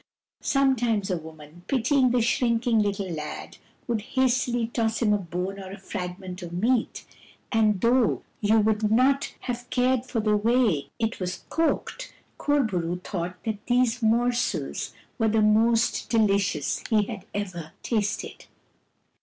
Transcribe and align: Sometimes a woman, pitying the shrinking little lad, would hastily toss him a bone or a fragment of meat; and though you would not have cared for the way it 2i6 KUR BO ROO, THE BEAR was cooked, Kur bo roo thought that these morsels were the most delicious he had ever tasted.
Sometimes 0.41 1.11
a 1.11 1.17
woman, 1.19 1.61
pitying 1.67 2.09
the 2.09 2.23
shrinking 2.23 2.79
little 2.79 3.07
lad, 3.11 3.57
would 3.85 4.01
hastily 4.01 4.65
toss 4.65 4.99
him 5.03 5.13
a 5.13 5.19
bone 5.19 5.59
or 5.59 5.69
a 5.69 5.77
fragment 5.77 6.41
of 6.41 6.53
meat; 6.53 7.05
and 7.51 7.81
though 7.81 8.23
you 8.39 8.57
would 8.57 8.89
not 8.89 9.35
have 9.41 9.69
cared 9.69 10.07
for 10.07 10.19
the 10.19 10.35
way 10.35 10.89
it 10.97 10.97
2i6 10.97 10.97
KUR 10.97 10.97
BO 10.97 10.97
ROO, 10.97 10.97
THE 10.99 11.07
BEAR 11.07 11.17
was 11.19 11.43
cooked, 11.83 12.13
Kur 12.39 12.63
bo 12.63 12.77
roo 12.77 13.01
thought 13.03 13.43
that 13.43 13.67
these 13.67 14.01
morsels 14.01 14.95
were 15.19 15.29
the 15.29 15.39
most 15.43 16.09
delicious 16.09 16.83
he 16.89 17.03
had 17.03 17.25
ever 17.35 17.73
tasted. 17.83 18.45